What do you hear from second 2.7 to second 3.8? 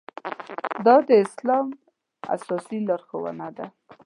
لارښوونه ده.